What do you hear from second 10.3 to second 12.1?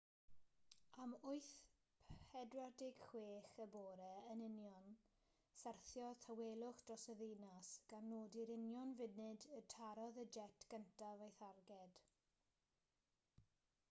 jet gyntaf ei tharged